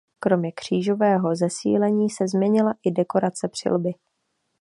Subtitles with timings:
[0.19, 3.89] Kromě křížového zesílení se změnila i dekorace přilby.